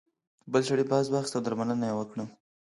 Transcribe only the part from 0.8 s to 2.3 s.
باز واخیست او درملنه یې وکړه.